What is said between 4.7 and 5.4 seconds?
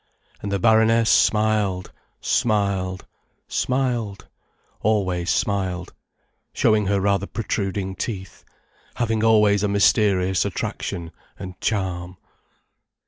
always